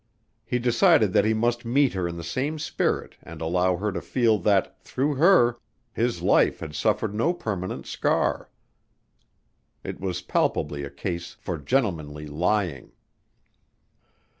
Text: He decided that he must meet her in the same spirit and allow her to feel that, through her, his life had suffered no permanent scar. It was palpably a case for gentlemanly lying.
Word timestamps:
He 0.43 0.57
decided 0.57 1.13
that 1.13 1.25
he 1.25 1.33
must 1.35 1.63
meet 1.63 1.93
her 1.93 2.07
in 2.07 2.17
the 2.17 2.23
same 2.23 2.57
spirit 2.57 3.17
and 3.21 3.39
allow 3.39 3.77
her 3.77 3.91
to 3.91 4.01
feel 4.01 4.39
that, 4.39 4.75
through 4.81 5.13
her, 5.17 5.59
his 5.93 6.23
life 6.23 6.59
had 6.59 6.73
suffered 6.73 7.13
no 7.13 7.35
permanent 7.35 7.85
scar. 7.85 8.49
It 9.83 9.99
was 9.99 10.23
palpably 10.23 10.83
a 10.83 10.89
case 10.89 11.33
for 11.39 11.59
gentlemanly 11.59 12.25
lying. 12.25 12.93